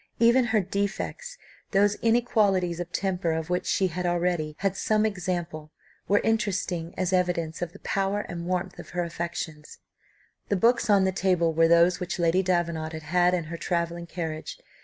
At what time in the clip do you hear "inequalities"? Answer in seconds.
2.01-2.79